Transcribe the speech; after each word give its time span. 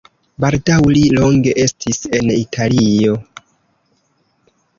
Baldaŭ 0.43 0.77
li 0.95 1.03
longe 1.17 1.53
estis 1.65 2.01
en 2.21 2.33
Italio. 2.37 3.19